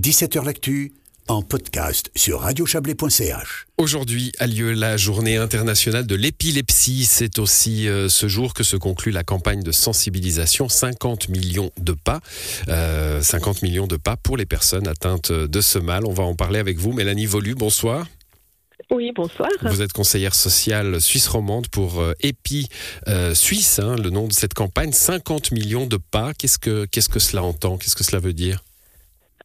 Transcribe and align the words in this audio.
17h 0.00 0.46
L'actu 0.46 0.94
en 1.28 1.42
podcast 1.42 2.10
sur 2.16 2.40
radiochablais.ch. 2.40 3.66
Aujourd'hui 3.76 4.32
a 4.38 4.46
lieu 4.46 4.72
la 4.72 4.96
journée 4.96 5.36
internationale 5.36 6.06
de 6.06 6.14
l'épilepsie. 6.14 7.04
C'est 7.04 7.38
aussi 7.38 7.86
euh, 7.86 8.08
ce 8.08 8.26
jour 8.26 8.54
que 8.54 8.62
se 8.62 8.78
conclut 8.78 9.12
la 9.12 9.24
campagne 9.24 9.62
de 9.62 9.72
sensibilisation 9.72 10.70
50 10.70 11.28
millions 11.28 11.70
de 11.76 11.92
pas. 11.92 12.20
50 12.66 12.70
euh, 12.70 13.58
millions 13.62 13.86
de 13.86 13.96
pas 13.96 14.16
pour 14.16 14.38
les 14.38 14.46
personnes 14.46 14.88
atteintes 14.88 15.32
de 15.32 15.60
ce 15.60 15.78
mal. 15.78 16.06
On 16.06 16.14
va 16.14 16.24
en 16.24 16.34
parler 16.34 16.60
avec 16.60 16.78
vous. 16.78 16.94
Mélanie 16.94 17.26
Volu, 17.26 17.54
bonsoir. 17.54 18.06
Oui, 18.90 19.12
bonsoir. 19.14 19.50
Vous 19.60 19.82
êtes 19.82 19.92
conseillère 19.92 20.34
sociale 20.34 20.98
suisse 21.02 21.28
romande 21.28 21.68
pour 21.68 22.00
euh, 22.00 22.14
EPI 22.22 22.70
Suisse, 23.34 23.78
hein, 23.78 23.96
le 23.96 24.08
nom 24.08 24.28
de 24.28 24.32
cette 24.32 24.54
campagne. 24.54 24.92
50 24.92 25.52
millions 25.52 25.84
de 25.84 25.98
pas. 25.98 26.32
Qu'est-ce 26.32 26.58
que, 26.58 26.86
qu'est-ce 26.86 27.10
que 27.10 27.20
cela 27.20 27.42
entend? 27.42 27.76
Qu'est-ce 27.76 27.96
que 27.96 28.04
cela 28.04 28.18
veut 28.18 28.32
dire? 28.32 28.62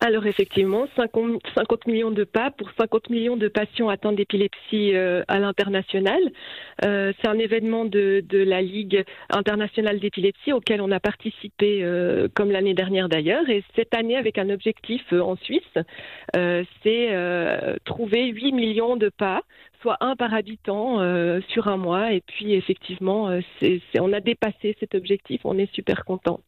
Alors 0.01 0.25
effectivement, 0.25 0.87
50, 0.95 1.87
millions 1.87 2.11
de 2.11 2.25
pas 2.25 2.51
pour 2.51 2.69
50 2.77 3.09
millions 3.09 3.37
de 3.37 3.47
patients 3.47 3.87
atteints 3.89 4.11
d'épilepsie 4.11 4.93
euh, 4.93 5.23
à 5.27 5.39
l'international. 5.39 6.19
Euh, 6.83 7.13
c'est 7.19 7.27
un 7.27 7.39
événement 7.39 7.85
de, 7.85 8.23
la 8.31 8.61
Ligue 8.61 9.05
internationale 9.29 9.99
d'épilepsie 9.99 10.51
auquel 10.51 10.81
on 10.81 10.91
a 10.91 10.99
participé 10.99 11.79
euh, 11.83 12.27
comme 12.33 12.51
l'année 12.51 12.73
dernière 12.73 13.07
d'ailleurs. 13.07 13.49
Et 13.49 13.63
cette 13.75 13.95
année 13.95 14.17
avec 14.17 14.37
un 14.37 14.49
objectif 14.49 15.01
en 15.13 15.37
Suisse, 15.37 15.61
c'est 16.83 17.09
trouver 17.85 18.27
8 18.27 18.51
millions 18.51 18.97
de 18.97 19.09
pas, 19.09 19.41
soit 19.81 19.97
un 20.01 20.15
par 20.15 20.33
habitant 20.33 20.99
sur 21.47 21.67
un 21.67 21.77
mois. 21.77 22.11
Et 22.11 22.21
puis 22.21 22.53
effectivement, 22.53 23.39
on 23.99 24.13
a 24.13 24.19
dépassé 24.19 24.75
cet 24.79 24.95
objectif. 24.95 25.41
On 25.45 25.57
est 25.57 25.73
super 25.73 26.03
content. 26.03 26.41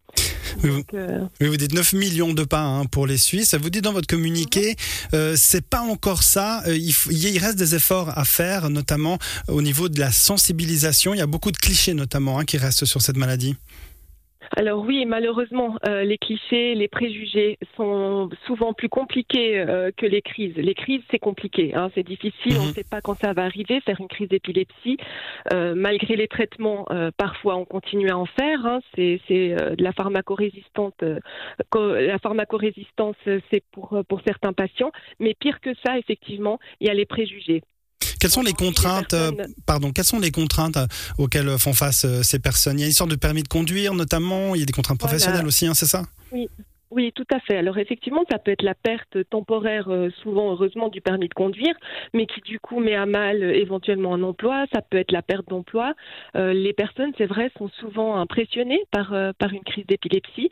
Euh, 0.66 1.26
oui, 1.42 1.48
vous, 1.48 1.58
dites 1.58 1.74
9 1.74 1.94
millions 1.94 2.34
de 2.34 2.44
pas 2.44 2.62
hein, 2.62 2.86
pour 2.86 3.08
les 3.08 3.18
Suisses. 3.18 3.56
Vous 3.56 3.70
dites 3.70 3.84
dans 3.84 3.94
votre 3.94 4.08
communiqué, 4.08 4.76
euh, 5.14 5.36
c'est 5.38 5.66
pas 5.66 5.82
encore 5.82 6.24
ça. 6.24 6.64
Euh, 6.68 6.76
il, 6.76 6.94
il, 7.12 7.38
reste 7.40 7.58
des 7.58 7.76
efforts 7.76 8.18
à 8.18 8.26
faire, 8.26 8.70
notamment 8.70 9.18
au 9.48 9.62
niveau 9.62 9.90
de 9.90 10.00
la 10.00 10.12
sensibilisation. 10.12 11.14
Il 11.14 11.18
y 11.18 11.22
a 11.22 11.28
beaucoup 11.28 11.52
de 11.52 11.58
clichés, 11.58 11.94
notamment, 11.94 12.40
hein, 12.40 12.46
qui 12.46 12.58
restent 12.58 12.86
sur 12.86 13.02
cette 13.02 13.18
maladie. 13.18 13.56
Alors 14.56 14.84
oui, 14.84 15.06
malheureusement, 15.06 15.78
euh, 15.88 16.04
les 16.04 16.18
clichés, 16.18 16.76
les 16.76 16.88
préjugés 16.88 17.58
sont 17.76 18.30
souvent 18.46 18.74
plus 18.74 18.90
compliqués 18.90 19.60
euh, 19.60 19.92
que 19.96 20.06
les 20.06 20.22
crises. 20.22 20.56
Les 20.56 20.74
crises, 20.74 21.02
c'est 21.12 21.20
compliqué, 21.20 21.76
hein, 21.76 21.90
c'est 21.96 22.04
difficile, 22.04 22.56
on 22.58 22.64
ne 22.64 22.68
mhm. 22.68 22.74
sait 22.74 22.86
pas 22.90 23.02
quand 23.02 23.16
ça 23.16 23.34
va 23.34 23.44
arriver, 23.44 23.82
faire 23.82 24.00
une 24.00 24.08
crise 24.08 24.30
d'épilepsie. 24.30 24.98
Euh, 25.54 25.74
malgré 25.76 26.16
les 26.16 26.28
traitements, 26.28 26.86
parfois 27.18 27.56
on 27.56 27.66
continue 27.66 28.10
à 28.10 28.18
en 28.18 28.26
faire. 28.26 28.66
Hein, 28.66 28.80
c'est 28.96 29.20
de 29.30 29.84
la 29.84 29.92
pharmacorésistance. 29.92 30.94
la 31.02 32.20
pharmacorésistance, 32.20 33.16
c'est 33.26 33.64
pour, 33.72 34.00
pour 34.08 34.22
certains 34.26 34.54
patients. 34.54 34.92
Mais 35.20 35.34
pire 35.34 35.60
que 35.60 35.74
ça, 35.86 35.98
effectivement, 35.98 36.60
il 36.80 36.88
y 36.88 36.90
a 36.90 36.94
les 36.94 37.06
préjugés. 37.06 37.62
Quelles 38.20 38.32
sont 38.32 38.42
les 38.42 38.54
contraintes, 38.54 39.14
euh, 39.14 39.32
pardon, 39.66 39.92
quelles 39.92 40.06
sont 40.06 40.20
les 40.20 40.32
contraintes 40.32 40.78
euh, 40.78 40.88
auxquelles 41.18 41.58
font 41.60 41.74
face 41.74 42.06
euh, 42.06 42.24
ces 42.24 42.40
personnes? 42.40 42.80
Il 42.80 42.82
y 42.82 42.86
a 42.86 42.88
une 42.88 42.94
sorte 42.94 43.12
de 43.12 43.16
permis 43.16 43.44
de 43.44 43.48
conduire, 43.48 43.94
notamment. 43.94 44.56
Il 44.56 44.60
y 44.60 44.64
a 44.64 44.66
des 44.66 44.74
contraintes 44.74 45.00
professionnelles 45.00 45.46
aussi, 45.46 45.68
hein, 45.68 45.74
c'est 45.74 45.86
ça? 45.86 46.04
Oui, 46.32 46.48
oui, 46.98 47.12
tout 47.14 47.28
à 47.32 47.40
fait. 47.40 47.56
Alors 47.58 47.78
effectivement, 47.78 48.24
ça 48.28 48.40
peut 48.40 48.50
être 48.50 48.64
la 48.64 48.74
perte 48.74 49.30
temporaire, 49.30 49.88
euh, 49.90 50.10
souvent 50.24 50.50
heureusement, 50.50 50.90
du 50.90 51.00
permis 51.00 51.28
de 51.28 51.34
conduire, 51.36 51.76
mais 52.16 52.26
qui 52.26 52.42
du 52.42 52.60
coup 52.60 52.80
met 52.80 52.96
à 52.96 53.06
mal 53.06 53.44
euh, 53.44 53.54
éventuellement 53.54 54.16
un 54.16 54.24
emploi. 54.24 54.66
Ça 54.74 54.82
peut 54.82 54.98
être 54.98 55.12
la 55.12 55.22
perte 55.22 55.48
d'emploi. 55.48 55.94
Euh, 56.36 56.54
les 56.54 56.74
personnes, 56.74 57.12
c'est 57.16 57.28
vrai, 57.28 57.52
sont 57.56 57.70
souvent 57.80 58.16
impressionnées 58.16 58.82
par, 58.90 59.14
par 59.38 59.54
une 59.54 59.64
crise 59.64 59.86
d'épilepsie. 59.86 60.50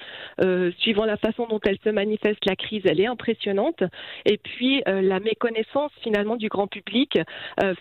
suivant 0.78 1.06
la 1.06 1.18
façon 1.18 1.48
dont 1.48 1.60
elle 1.66 1.80
se 1.84 1.90
manifeste, 1.90 2.46
la 2.46 2.56
crise, 2.56 2.84
elle 2.86 3.00
est 3.00 3.08
impressionnante. 3.08 3.82
Et 4.26 4.38
puis 4.38 4.84
la 4.86 5.20
méconnaissance 5.20 5.92
finalement 6.04 6.36
du 6.36 6.48
grand 6.48 6.68
public 6.68 7.18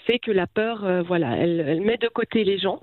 fait 0.07 0.19
que 0.19 0.31
la 0.31 0.47
peur, 0.47 1.05
voilà, 1.05 1.37
elle 1.37 1.83
met 1.83 1.99
de 1.99 2.09
côté 2.09 2.45
les 2.45 2.59
gens. 2.59 2.81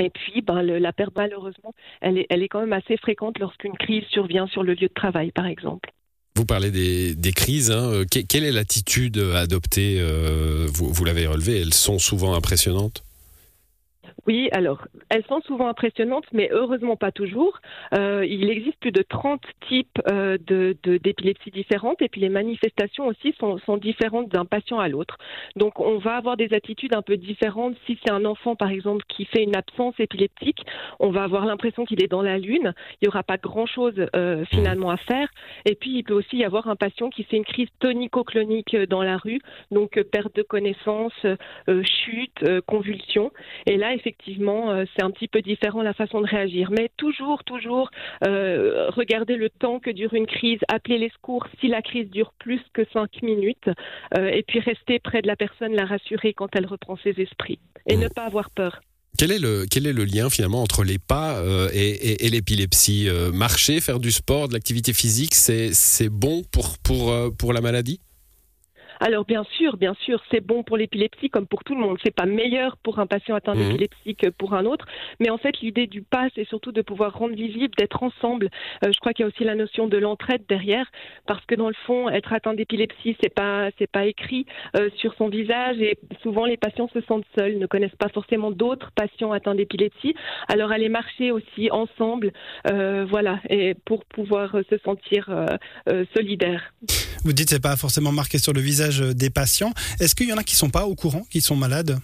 Et 0.00 0.10
puis, 0.10 0.42
ben, 0.42 0.62
la 0.62 0.92
perte, 0.92 1.12
malheureusement, 1.16 1.74
elle 2.00 2.18
est, 2.18 2.26
elle 2.30 2.42
est 2.42 2.48
quand 2.48 2.60
même 2.60 2.72
assez 2.72 2.96
fréquente 2.96 3.38
lorsqu'une 3.38 3.76
crise 3.76 4.04
survient 4.10 4.46
sur 4.46 4.62
le 4.62 4.74
lieu 4.74 4.88
de 4.88 4.94
travail, 4.94 5.32
par 5.32 5.46
exemple. 5.46 5.90
Vous 6.36 6.44
parlez 6.44 6.70
des, 6.70 7.32
crises. 7.32 7.72
Hein. 7.72 8.04
Quelle 8.28 8.44
est 8.44 8.52
l'attitude 8.52 9.18
adoptée 9.18 9.96
euh, 9.98 10.68
Vous, 10.72 10.92
vous 10.92 11.04
l'avez 11.04 11.26
relevé, 11.26 11.60
elles 11.60 11.74
sont 11.74 11.98
souvent 11.98 12.34
impressionnantes? 12.34 13.02
Oui, 14.28 14.50
alors, 14.52 14.86
elles 15.08 15.24
sont 15.24 15.40
souvent 15.40 15.68
impressionnantes, 15.68 16.26
mais 16.34 16.50
heureusement 16.52 16.96
pas 16.96 17.10
toujours. 17.10 17.60
Euh, 17.94 18.26
il 18.28 18.50
existe 18.50 18.78
plus 18.78 18.92
de 18.92 19.00
30 19.00 19.40
types 19.68 19.98
euh, 20.06 20.36
d'épilepsie 20.82 21.50
différentes, 21.50 22.02
et 22.02 22.10
puis 22.10 22.20
les 22.20 22.28
manifestations 22.28 23.06
aussi 23.06 23.34
sont, 23.40 23.56
sont 23.60 23.78
différentes 23.78 24.28
d'un 24.28 24.44
patient 24.44 24.80
à 24.80 24.88
l'autre. 24.88 25.16
Donc, 25.56 25.80
on 25.80 25.96
va 25.96 26.16
avoir 26.16 26.36
des 26.36 26.52
attitudes 26.52 26.92
un 26.92 27.00
peu 27.00 27.16
différentes. 27.16 27.74
Si 27.86 27.98
c'est 28.04 28.12
un 28.12 28.26
enfant, 28.26 28.54
par 28.54 28.68
exemple, 28.68 29.02
qui 29.08 29.24
fait 29.24 29.42
une 29.42 29.56
absence 29.56 29.94
épileptique, 29.98 30.62
on 31.00 31.08
va 31.08 31.22
avoir 31.22 31.46
l'impression 31.46 31.86
qu'il 31.86 32.04
est 32.04 32.08
dans 32.08 32.20
la 32.20 32.36
lune. 32.36 32.74
Il 33.00 33.04
n'y 33.04 33.08
aura 33.08 33.22
pas 33.22 33.38
grand-chose 33.38 33.94
euh, 34.14 34.44
finalement 34.50 34.90
à 34.90 34.98
faire. 34.98 35.30
Et 35.64 35.74
puis, 35.74 35.92
il 35.96 36.02
peut 36.02 36.12
aussi 36.12 36.36
y 36.36 36.44
avoir 36.44 36.68
un 36.68 36.76
patient 36.76 37.08
qui 37.08 37.24
fait 37.24 37.38
une 37.38 37.46
crise 37.46 37.70
tonico-clonique 37.80 38.76
dans 38.90 39.02
la 39.02 39.16
rue, 39.16 39.40
donc 39.70 39.98
perte 40.12 40.36
de 40.36 40.42
connaissance, 40.42 41.14
chute, 41.66 42.44
convulsion. 42.66 43.32
Et 43.64 43.78
là, 43.78 43.94
effectivement, 43.94 44.17
effectivement, 44.18 44.70
euh, 44.70 44.84
c'est 44.96 45.02
un 45.02 45.10
petit 45.10 45.28
peu 45.28 45.42
différent 45.42 45.82
la 45.82 45.94
façon 45.94 46.20
de 46.20 46.26
réagir. 46.26 46.70
Mais 46.70 46.90
toujours, 46.96 47.44
toujours, 47.44 47.90
euh, 48.26 48.90
regarder 48.90 49.36
le 49.36 49.50
temps 49.50 49.80
que 49.80 49.90
dure 49.90 50.14
une 50.14 50.26
crise, 50.26 50.58
appeler 50.68 50.98
les 50.98 51.10
secours 51.10 51.46
si 51.60 51.68
la 51.68 51.82
crise 51.82 52.10
dure 52.10 52.32
plus 52.38 52.60
que 52.72 52.82
cinq 52.92 53.22
minutes, 53.22 53.68
euh, 54.16 54.28
et 54.28 54.42
puis 54.42 54.60
rester 54.60 54.98
près 54.98 55.22
de 55.22 55.26
la 55.26 55.36
personne, 55.36 55.74
la 55.74 55.84
rassurer 55.84 56.34
quand 56.34 56.48
elle 56.54 56.66
reprend 56.66 56.96
ses 57.02 57.14
esprits, 57.18 57.58
et 57.86 57.96
mmh. 57.96 58.00
ne 58.00 58.08
pas 58.08 58.24
avoir 58.24 58.50
peur. 58.50 58.80
Quel 59.16 59.32
est, 59.32 59.38
le, 59.38 59.64
quel 59.68 59.86
est 59.86 59.92
le 59.92 60.04
lien 60.04 60.30
finalement 60.30 60.62
entre 60.62 60.84
les 60.84 60.98
pas 60.98 61.42
et, 61.72 62.24
et, 62.24 62.28
l'épilepsie 62.28 63.08
Marcher, 63.32 63.80
faire 63.80 63.98
du 63.98 64.12
sport, 64.12 64.46
de 64.46 64.52
l'activité 64.52 64.92
physique, 64.92 65.34
c'est 65.34 66.08
bon 66.08 66.44
pour, 66.52 66.78
pour, 66.78 67.12
pour 67.36 67.52
la 67.52 67.60
maladie? 67.60 67.98
Alors 69.00 69.24
bien 69.24 69.44
sûr, 69.56 69.76
bien 69.76 69.94
sûr, 70.04 70.22
c'est 70.30 70.44
bon 70.44 70.62
pour 70.62 70.76
l'épilepsie 70.76 71.30
comme 71.30 71.46
pour 71.46 71.64
tout 71.64 71.74
le 71.74 71.80
monde. 71.80 71.98
C'est 72.02 72.14
pas 72.14 72.26
meilleur 72.26 72.76
pour 72.78 72.98
un 72.98 73.06
patient 73.06 73.34
atteint 73.34 73.54
mmh. 73.54 73.58
d'épilepsie 73.58 74.16
que 74.16 74.28
pour 74.28 74.54
un 74.54 74.64
autre, 74.64 74.86
mais 75.20 75.30
en 75.30 75.38
fait 75.38 75.60
l'idée 75.60 75.86
du 75.86 76.02
pas, 76.02 76.28
c'est 76.34 76.46
surtout 76.46 76.72
de 76.72 76.82
pouvoir 76.82 77.16
rendre 77.16 77.34
visible, 77.34 77.74
d'être 77.78 78.02
ensemble. 78.02 78.50
Euh, 78.84 78.90
je 78.92 78.98
crois 79.00 79.12
qu'il 79.12 79.24
y 79.24 79.26
a 79.26 79.28
aussi 79.28 79.44
la 79.44 79.54
notion 79.54 79.86
de 79.86 79.96
l'entraide 79.96 80.42
derrière, 80.48 80.86
parce 81.26 81.44
que 81.46 81.54
dans 81.54 81.68
le 81.68 81.74
fond, 81.86 82.08
être 82.08 82.32
atteint 82.32 82.54
d'épilepsie, 82.54 83.16
c'est 83.20 83.32
pas 83.32 83.70
c'est 83.78 83.90
pas 83.90 84.06
écrit 84.06 84.46
euh, 84.76 84.88
sur 84.96 85.14
son 85.14 85.28
visage 85.28 85.80
et 85.80 85.98
souvent 86.22 86.44
les 86.44 86.56
patients 86.56 86.88
se 86.92 87.00
sentent 87.02 87.26
seuls, 87.38 87.58
ne 87.58 87.66
connaissent 87.66 87.96
pas 87.98 88.08
forcément 88.08 88.50
d'autres 88.50 88.90
patients 88.94 89.32
atteints 89.32 89.54
d'épilepsie. 89.54 90.14
Alors 90.48 90.72
aller 90.72 90.88
marcher 90.88 91.30
aussi 91.30 91.70
ensemble, 91.70 92.32
euh, 92.70 93.04
voilà, 93.08 93.40
et 93.48 93.74
pour 93.84 94.04
pouvoir 94.04 94.56
se 94.70 94.78
sentir 94.78 95.30
solidaire. 96.14 96.72
Vous 97.24 97.32
dites 97.32 97.50
c'est 97.50 97.62
pas 97.62 97.76
forcément 97.76 98.12
marqué 98.12 98.38
sur 98.38 98.52
le 98.52 98.60
visage 98.60 98.87
des 98.90 99.30
patients. 99.30 99.72
Est-ce 100.00 100.14
qu'il 100.14 100.28
y 100.28 100.32
en 100.32 100.36
a 100.36 100.44
qui 100.44 100.56
sont 100.56 100.70
pas 100.70 100.86
au 100.86 100.94
courant, 100.94 101.22
qui 101.30 101.40
sont 101.40 101.56
malades? 101.56 101.98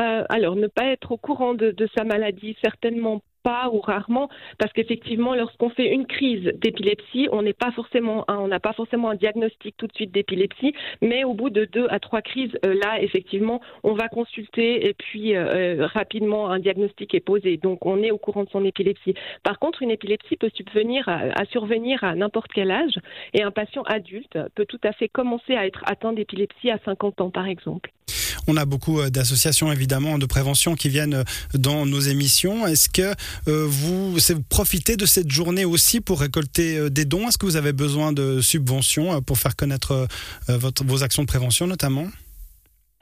Euh, 0.00 0.24
alors, 0.28 0.56
ne 0.56 0.68
pas 0.68 0.86
être 0.86 1.12
au 1.12 1.16
courant 1.16 1.54
de, 1.54 1.70
de, 1.70 1.88
sa 1.96 2.04
maladie, 2.04 2.56
certainement 2.62 3.22
pas 3.42 3.70
ou 3.72 3.80
rarement, 3.80 4.28
parce 4.58 4.72
qu'effectivement, 4.72 5.34
lorsqu'on 5.34 5.70
fait 5.70 5.92
une 5.92 6.06
crise 6.06 6.52
d'épilepsie, 6.54 7.28
on 7.32 7.42
n'est 7.42 7.52
pas 7.52 7.72
forcément, 7.72 8.24
on 8.28 8.48
n'a 8.48 8.60
pas 8.60 8.72
forcément 8.72 9.10
un 9.10 9.14
diagnostic 9.14 9.76
tout 9.76 9.86
de 9.86 9.94
suite 9.94 10.12
d'épilepsie, 10.12 10.74
mais 11.00 11.24
au 11.24 11.34
bout 11.34 11.50
de 11.50 11.64
deux 11.64 11.86
à 11.90 11.98
trois 11.98 12.22
crises, 12.22 12.56
euh, 12.64 12.74
là, 12.74 13.00
effectivement, 13.00 13.60
on 13.82 13.94
va 13.94 14.08
consulter 14.08 14.86
et 14.86 14.94
puis 14.94 15.36
euh, 15.36 15.78
euh, 15.78 15.86
rapidement 15.86 16.50
un 16.50 16.58
diagnostic 16.58 17.14
est 17.14 17.20
posé. 17.20 17.56
Donc, 17.56 17.86
on 17.86 18.02
est 18.02 18.10
au 18.10 18.18
courant 18.18 18.44
de 18.44 18.50
son 18.50 18.64
épilepsie. 18.64 19.14
Par 19.42 19.58
contre, 19.58 19.82
une 19.82 19.90
épilepsie 19.90 20.36
peut 20.36 20.50
subvenir 20.54 21.08
à, 21.08 21.44
survenir 21.46 22.04
à 22.04 22.14
n'importe 22.14 22.52
quel 22.52 22.70
âge, 22.70 22.98
et 23.34 23.42
un 23.42 23.50
patient 23.50 23.82
adulte 23.82 24.38
peut 24.54 24.66
tout 24.66 24.80
à 24.84 24.92
fait 24.92 25.08
commencer 25.08 25.54
à 25.54 25.66
être 25.66 25.82
atteint 25.86 26.12
d'épilepsie 26.12 26.70
à 26.70 26.78
50 26.84 27.20
ans, 27.20 27.30
par 27.30 27.46
exemple. 27.46 27.90
On 28.46 28.56
a 28.56 28.64
beaucoup 28.64 29.02
d'associations 29.10 29.70
évidemment 29.72 30.18
de 30.18 30.26
prévention 30.26 30.74
qui 30.74 30.88
viennent 30.88 31.24
dans 31.54 31.86
nos 31.86 32.00
émissions. 32.00 32.66
Est-ce 32.66 32.88
que 32.88 33.14
euh, 33.48 33.66
vous, 33.68 34.16
profitez 34.48 34.96
de 34.96 35.06
cette 35.06 35.30
journée 35.30 35.64
aussi 35.64 36.00
pour 36.00 36.20
récolter 36.20 36.76
euh, 36.76 36.90
des 36.90 37.04
dons? 37.04 37.28
Est-ce 37.28 37.38
que 37.38 37.46
vous 37.46 37.56
avez 37.56 37.72
besoin 37.72 38.12
de 38.12 38.40
subventions 38.40 39.14
euh, 39.14 39.20
pour 39.20 39.38
faire 39.38 39.56
connaître 39.56 40.06
vos 40.48 41.02
actions 41.02 41.22
de 41.22 41.28
prévention 41.28 41.66
notamment? 41.66 42.06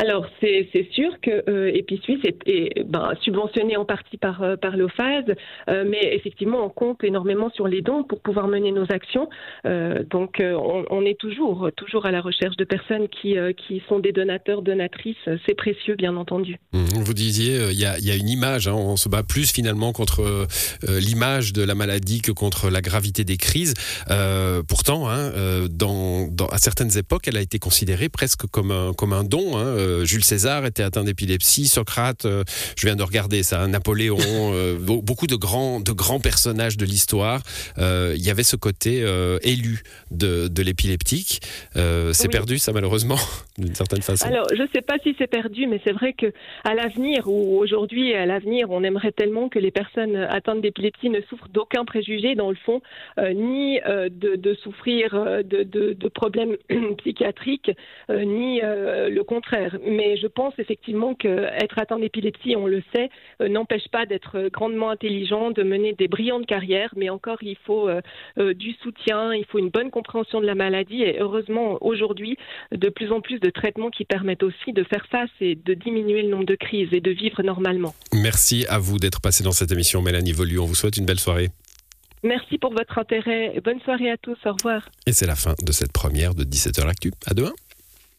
Alors 0.01 0.25
c'est 0.41 0.89
sûr 0.93 1.21
que 1.21 1.45
euh, 1.51 1.71
EpiSuisse 1.75 2.25
est, 2.47 2.85
ben, 2.85 3.13
subventionné 3.21 3.77
en 3.77 3.85
partie 3.85 4.17
par, 4.17 4.43
euh, 4.43 4.57
par 4.57 4.75
l'OFAS, 4.79 5.25
euh, 5.69 5.85
mais 5.87 6.15
effectivement 6.15 6.65
on 6.65 6.71
compte 6.71 7.05
énormément 7.05 7.51
sur 7.51 7.69
les 7.69 7.83
dons 7.83 8.03
pour 8.05 8.21
pouvoir 8.21 8.49
mener 8.49 8.73
nos 8.73 8.87
actions. 8.91 9.29
Euh, 9.67 10.03
donc 10.09 10.43
on, 10.43 11.05
est 11.05 11.19
toujours, 11.19 11.69
toujours 11.77 12.07
à 12.07 12.13
la 12.13 12.23
recherche 12.23 12.57
de 12.57 12.65
personnes 12.65 13.09
qui, 13.09 13.37
qui 13.67 13.83
sont 13.91 13.99
des 13.99 14.13
donateurs, 14.13 14.63
donatrices. 14.63 15.17
C'est 15.47 15.55
précieux 15.55 15.97
bien 15.97 16.17
entendu. 16.17 16.57
Mmh, 16.73 17.03
vous 17.05 17.15
disiez, 17.15 17.69
il 17.71 17.79
y 17.79 17.85
a, 17.85 18.17
une 18.17 18.29
image, 18.29 18.69
hein, 18.69 18.75
on 18.75 18.97
se 18.97 19.11
bat 19.11 19.23
plus 19.23 19.53
finalement 19.53 19.93
contre 19.93 20.47
l'image 20.89 21.53
de 21.53 21.63
la 21.63 21.75
maladie 21.75 22.23
que 22.23 22.33
contre 22.33 22.71
la 22.71 22.81
gravité 22.81 23.25
des 23.25 23.37
crises. 23.37 23.75
pourtant, 24.67 25.11
hein, 25.11 25.31
à 26.51 26.59
certaines 26.59 26.97
époques, 26.97 27.29
elle 27.29 27.37
a 27.37 27.43
été 27.43 27.59
considérée 27.59 28.09
presque 28.09 28.47
comme 28.47 28.71
un, 28.71 28.95
comme 28.95 29.13
un 29.13 29.25
don. 29.25 29.59
Hein, 29.59 29.90
Jules 30.05 30.25
César 30.25 30.67
était 30.67 30.83
atteint 30.83 31.05
d'épilepsie, 31.05 31.69
Socrate, 31.69 32.25
euh, 32.25 32.45
je 32.77 32.87
viens 32.87 32.97
de 32.97 33.03
regarder 33.03 33.43
ça, 33.43 33.67
Napoléon, 33.67 34.19
euh, 34.21 34.77
beaucoup 34.79 35.27
de 35.27 35.37
grands, 35.37 35.81
de 35.81 35.93
grands 35.93 36.21
personnages 36.21 36.77
de 36.77 36.85
l'histoire. 36.85 37.43
Il 37.79 38.25
y 38.25 38.31
avait 38.31 38.43
ce 38.43 38.57
côté 38.57 39.05
élu 39.43 39.83
de, 40.11 40.49
de 40.49 40.63
l'épileptique. 40.63 41.41
c'est 41.75 42.29
perdu, 42.31 42.59
ça 42.59 42.73
malheureusement, 42.73 43.19
d'une 43.59 43.75
certaine 43.75 44.03
façon. 44.03 44.27
Alors, 44.27 44.47
je 44.55 44.63
ne 44.63 44.69
sais 44.75 44.83
pas 44.83 44.97
si 45.03 45.15
c'est 45.19 45.27
perdu, 45.27 45.67
mais 45.67 45.81
c'est 45.85 45.93
vrai 45.93 46.13
que 46.13 46.33
à 46.65 46.75
l'avenir 46.75 47.29
ou 47.29 47.59
aujourd'hui, 47.59 48.15
à 48.15 48.27
l'avenir, 48.27 48.71
on 48.71 48.83
aimerait 48.83 49.13
tellement 49.13 49.49
que 49.49 49.59
les 49.59 49.71
personnes 49.71 50.17
atteintes 50.17 50.61
d'épilepsie 50.61 51.11
ne 51.11 51.21
souffrent 51.29 51.49
d'aucun 51.49 51.85
préjugé, 51.85 52.35
dans 52.35 52.51
le 52.51 52.57
fond, 52.57 52.81
ni 53.19 53.81
de, 53.81 54.37
de, 54.37 54.55
souffrir 54.55 55.13
de, 55.13 55.63
de, 55.63 55.93
de 55.93 56.09
problèmes 56.09 56.57
psychiatriques, 56.99 57.71
ni 58.09 58.61
le 58.61 59.23
contraire 59.23 59.79
mais 59.87 60.17
je 60.17 60.27
pense 60.27 60.55
effectivement 60.59 61.15
qu'être 61.15 61.79
atteint 61.79 61.99
d'épilepsie, 61.99 62.57
on 62.57 62.67
le 62.67 62.83
sait, 62.95 63.11
euh, 63.41 63.49
n'empêche 63.49 63.89
pas 63.89 64.07
d'être 64.07 64.49
grandement 64.53 64.91
intelligent, 64.91 65.51
de 65.51 65.63
mener 65.63 65.93
des 65.93 66.09
brillantes 66.09 66.47
carrières, 66.47 66.93
mais 66.97 67.11
encore 67.11 67.43
il 67.43 67.57
faut 67.65 67.89
euh, 67.89 68.01
euh, 68.39 68.55
du 68.55 68.73
soutien, 68.83 69.35
il 69.35 69.45
faut 69.47 69.59
une 69.59 69.71
bonne 69.71 69.91
compréhension 69.91 70.41
de 70.41 70.47
la 70.47 70.55
maladie 70.55 71.03
et 71.03 71.21
heureusement 71.21 71.79
aujourd'hui 71.81 72.37
de 72.73 72.89
plus 72.89 73.13
en 73.13 73.21
plus 73.21 73.41
de 73.41 73.51
traitements 73.51 73.91
qui 73.91 74.05
permettent 74.05 74.43
aussi 74.43 74.73
de 74.73 74.85
faire 74.85 75.07
face 75.07 75.31
et 75.41 75.55
de 75.55 75.75
diminuer 75.75 76.23
le 76.23 76.29
nombre 76.29 76.47
de 76.47 76.55
crises 76.55 76.93
et 76.93 77.01
de 77.01 77.11
vivre 77.11 77.43
normalement. 77.43 77.95
Merci 78.13 78.67
à 78.69 78.79
vous 78.79 78.99
d'être 78.99 79.21
passé 79.21 79.45
dans 79.45 79.53
cette 79.53 79.73
émission, 79.73 80.03
Mélanie 80.03 80.33
Volu. 80.33 80.59
On 80.59 80.67
vous 80.67 80.75
souhaite 80.75 80.97
une 80.97 81.07
belle 81.07 81.21
soirée. 81.21 81.49
Merci 82.23 82.59
pour 82.59 82.73
votre 82.73 82.99
intérêt. 82.99 83.59
Bonne 83.65 83.81
soirée 83.81 84.11
à 84.11 84.17
tous. 84.19 84.37
Au 84.45 84.53
revoir. 84.53 84.89
Et 85.07 85.13
c'est 85.13 85.27
la 85.27 85.37
fin 85.37 85.55
de 85.63 85.73
cette 85.73 85.93
première 85.93 86.35
de 86.35 86.45
17h 86.45 86.87
Actu. 86.87 87.13
À 87.27 87.35
demain. 87.35 87.53